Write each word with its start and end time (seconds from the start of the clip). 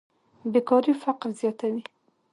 بېکاري 0.51 0.93
فقر 1.03 1.29
زیاتوي. 1.39 1.81